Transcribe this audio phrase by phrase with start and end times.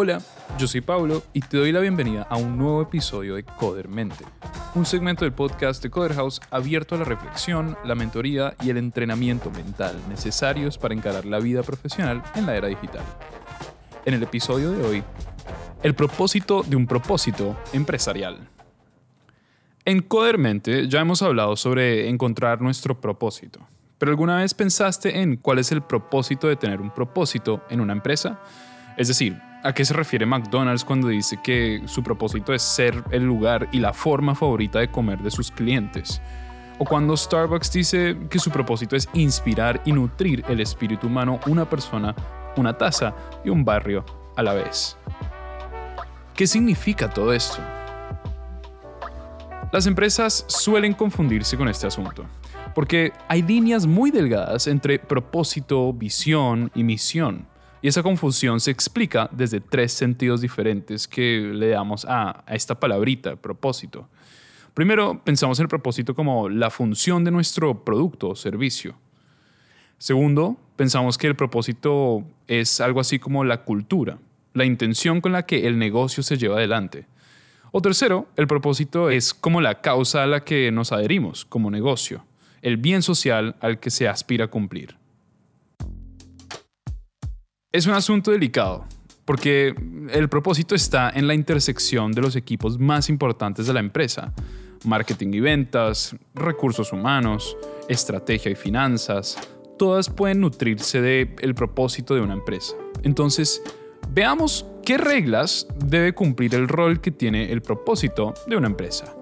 [0.00, 0.20] Hola,
[0.60, 4.24] yo soy Pablo y te doy la bienvenida a un nuevo episodio de Codermente,
[4.76, 8.76] un segmento del podcast de Coder House abierto a la reflexión, la mentoría y el
[8.76, 13.02] entrenamiento mental necesarios para encarar la vida profesional en la era digital.
[14.04, 15.04] En el episodio de hoy,
[15.82, 18.38] el propósito de un propósito empresarial.
[19.84, 23.66] En Codermente ya hemos hablado sobre encontrar nuestro propósito,
[23.98, 27.94] pero ¿alguna vez pensaste en cuál es el propósito de tener un propósito en una
[27.94, 28.40] empresa?
[28.96, 33.24] Es decir, ¿A qué se refiere McDonald's cuando dice que su propósito es ser el
[33.24, 36.22] lugar y la forma favorita de comer de sus clientes?
[36.78, 41.68] O cuando Starbucks dice que su propósito es inspirar y nutrir el espíritu humano una
[41.68, 42.14] persona,
[42.56, 44.04] una taza y un barrio
[44.36, 44.96] a la vez.
[46.36, 47.60] ¿Qué significa todo esto?
[49.72, 52.26] Las empresas suelen confundirse con este asunto,
[52.76, 57.48] porque hay líneas muy delgadas entre propósito, visión y misión.
[57.80, 63.36] Y esa confusión se explica desde tres sentidos diferentes que le damos a, esta palabrita,
[63.36, 64.08] propósito.
[64.74, 68.96] Primero, pensamos en el propósito como la función de nuestro producto o servicio.
[69.96, 74.18] Segundo, pensamos que el propósito es algo así como la cultura,
[74.54, 77.06] la intención con la que el negocio se lleva adelante.
[77.70, 82.24] O tercero, el propósito es como la causa a la que nos adherimos como negocio,
[82.62, 84.97] el bien social al que se aspira a cumplir.
[87.70, 88.86] Es un asunto delicado,
[89.26, 89.74] porque
[90.10, 94.32] el propósito está en la intersección de los equipos más importantes de la empresa.
[94.86, 99.36] Marketing y ventas, recursos humanos, estrategia y finanzas,
[99.78, 102.74] todas pueden nutrirse del propósito de una empresa.
[103.02, 103.62] Entonces,
[104.14, 109.14] veamos qué reglas debe cumplir el rol que tiene el propósito de una empresa.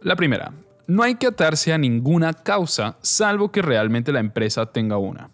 [0.00, 0.52] La primera,
[0.86, 5.30] no hay que atarse a ninguna causa salvo que realmente la empresa tenga una.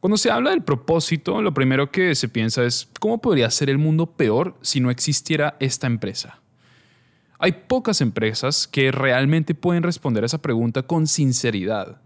[0.00, 3.78] Cuando se habla del propósito, lo primero que se piensa es cómo podría ser el
[3.78, 6.40] mundo peor si no existiera esta empresa.
[7.38, 12.00] Hay pocas empresas que realmente pueden responder a esa pregunta con sinceridad.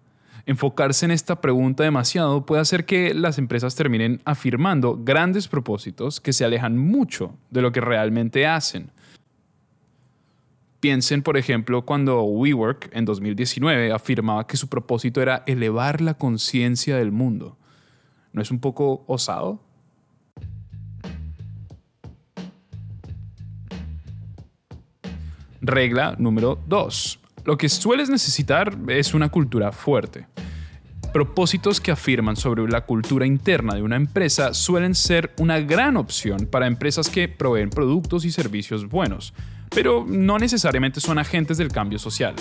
[0.46, 6.32] Enfocarse en esta pregunta demasiado puede hacer que las empresas terminen afirmando grandes propósitos que
[6.32, 8.90] se alejan mucho de lo que realmente hacen.
[10.80, 16.96] Piensen, por ejemplo, cuando WeWork en 2019 afirmaba que su propósito era elevar la conciencia
[16.96, 17.58] del mundo.
[18.32, 19.60] ¿No es un poco osado?
[25.60, 27.20] Regla número 2.
[27.44, 30.26] Lo que sueles necesitar es una cultura fuerte.
[31.12, 36.46] Propósitos que afirman sobre la cultura interna de una empresa suelen ser una gran opción
[36.46, 39.34] para empresas que proveen productos y servicios buenos,
[39.70, 42.34] pero no necesariamente son agentes del cambio social.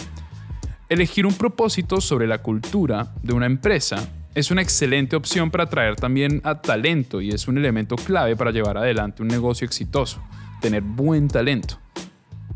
[0.90, 5.96] Elegir un propósito sobre la cultura de una empresa es una excelente opción para atraer
[5.96, 10.22] también a talento y es un elemento clave para llevar adelante un negocio exitoso,
[10.62, 11.80] tener buen talento.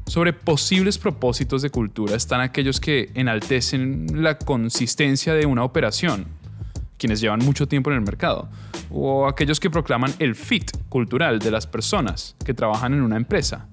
[0.06, 6.26] Sobre posibles propósitos de cultura están aquellos que enaltecen la consistencia de una operación,
[6.98, 8.50] quienes llevan mucho tiempo en el mercado,
[8.92, 13.68] o aquellos que proclaman el fit cultural de las personas que trabajan en una empresa.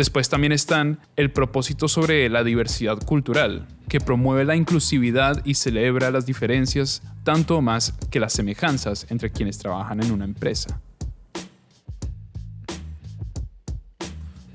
[0.00, 6.10] Después también están el propósito sobre la diversidad cultural, que promueve la inclusividad y celebra
[6.10, 10.80] las diferencias tanto más que las semejanzas entre quienes trabajan en una empresa.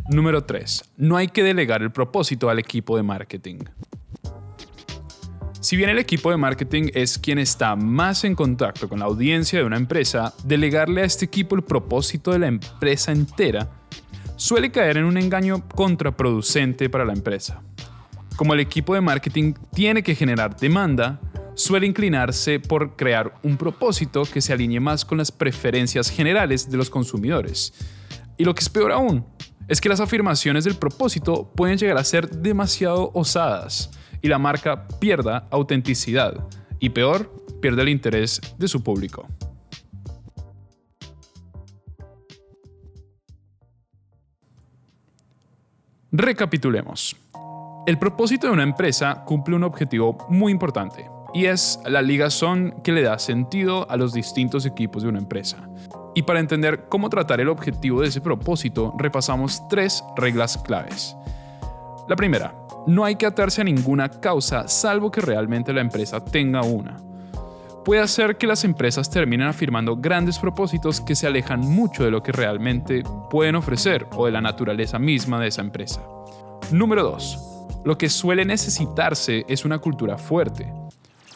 [0.09, 0.83] Número 3.
[0.97, 3.59] No hay que delegar el propósito al equipo de marketing.
[5.59, 9.59] Si bien el equipo de marketing es quien está más en contacto con la audiencia
[9.59, 13.84] de una empresa, delegarle a este equipo el propósito de la empresa entera
[14.35, 17.61] suele caer en un engaño contraproducente para la empresa.
[18.35, 21.19] Como el equipo de marketing tiene que generar demanda,
[21.53, 26.77] suele inclinarse por crear un propósito que se alinee más con las preferencias generales de
[26.77, 27.73] los consumidores.
[28.37, 29.25] Y lo que es peor aún,
[29.67, 33.89] es que las afirmaciones del propósito pueden llegar a ser demasiado osadas
[34.21, 36.47] y la marca pierda autenticidad
[36.79, 37.31] y peor,
[37.61, 39.27] pierde el interés de su público.
[46.17, 47.13] Recapitulemos.
[47.85, 52.93] El propósito de una empresa cumple un objetivo muy importante y es la ligazón que
[52.93, 55.69] le da sentido a los distintos equipos de una empresa.
[56.15, 61.17] Y para entender cómo tratar el objetivo de ese propósito, repasamos tres reglas claves.
[62.07, 62.55] La primera,
[62.87, 66.95] no hay que atarse a ninguna causa salvo que realmente la empresa tenga una.
[67.85, 72.23] Puede hacer que las empresas terminen afirmando grandes propósitos que se alejan mucho de lo
[72.23, 76.01] que realmente pueden ofrecer o de la naturaleza misma de esa empresa.
[76.71, 77.83] Número 2.
[77.83, 80.73] Lo que suele necesitarse es una cultura fuerte.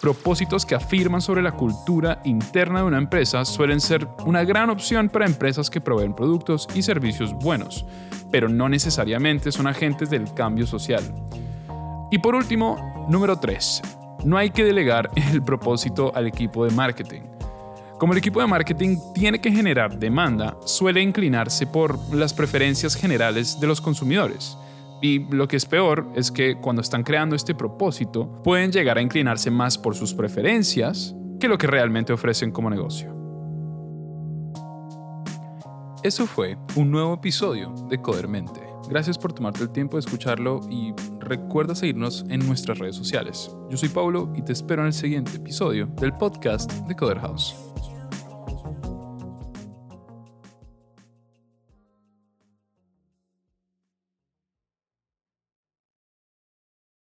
[0.02, 5.08] Propósitos que afirman sobre la cultura interna de una empresa suelen ser una gran opción
[5.08, 7.86] para empresas que proveen productos y servicios buenos,
[8.32, 11.04] pero no necesariamente son agentes del cambio social.
[12.10, 13.99] Y por último, número 3.
[14.26, 17.22] No hay que delegar el propósito al equipo de marketing.
[17.98, 23.60] Como el equipo de marketing tiene que generar demanda, suele inclinarse por las preferencias generales
[23.60, 24.58] de los consumidores.
[25.02, 29.02] Y lo que es peor es que cuando están creando este propósito, pueden llegar a
[29.02, 33.16] inclinarse más por sus preferencias que lo que realmente ofrecen como negocio.
[36.04, 38.62] Eso fue un nuevo episodio de Codermente.
[38.90, 40.94] Gracias por tomarte el tiempo de escucharlo y
[41.30, 43.56] recuerda seguirnos en nuestras redes sociales.
[43.70, 47.69] Yo soy Paulo y te espero en el siguiente episodio del podcast de Coder House.